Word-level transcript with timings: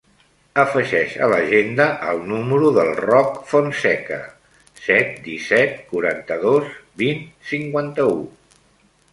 Afegeix 0.61 1.11
a 1.25 1.27
l'agenda 1.33 1.85
el 2.13 2.21
número 2.31 2.71
del 2.77 2.89
Roc 3.01 3.37
Fonseca: 3.51 4.19
set, 4.87 5.15
disset, 5.29 5.77
quaranta-dos, 5.93 6.73
vint, 7.05 7.23
cinquanta-u. 7.53 8.19